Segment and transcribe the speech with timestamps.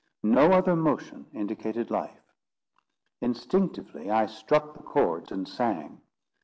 [0.23, 2.33] No other motion indicated life.
[3.21, 6.01] Instinctively I struck the chords and sang.